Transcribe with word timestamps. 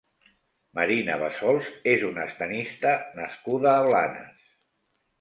Marina 0.79 1.17
Bassols 1.25 1.69
és 1.93 2.07
una 2.09 2.25
tennista 2.41 2.97
nascuda 3.23 3.73
a 3.79 3.89
Blanes. 3.93 4.53